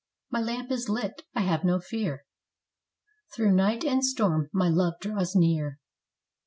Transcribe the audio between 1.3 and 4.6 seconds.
I have no fear. Through night and storm